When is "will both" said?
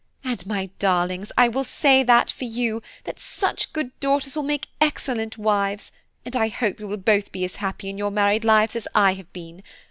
6.87-7.31